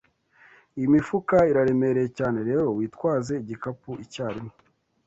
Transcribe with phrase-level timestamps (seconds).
[0.77, 4.53] Iyi mifuka iraremereye cyane, rero witwaze igikapu icyarimwe.